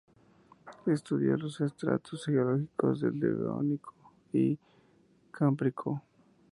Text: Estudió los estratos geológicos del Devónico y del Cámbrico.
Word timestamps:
Estudió 0.87 1.37
los 1.37 1.61
estratos 1.61 2.25
geológicos 2.25 3.01
del 3.01 3.19
Devónico 3.19 3.93
y 4.33 4.47
del 4.47 4.59
Cámbrico. 5.29 6.01